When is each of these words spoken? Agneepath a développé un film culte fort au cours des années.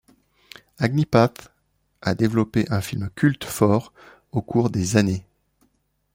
Agneepath 0.79 1.51
a 2.01 2.15
développé 2.15 2.65
un 2.71 2.81
film 2.81 3.11
culte 3.13 3.43
fort 3.43 3.93
au 4.31 4.41
cours 4.41 4.71
des 4.71 4.97
années. 4.97 5.27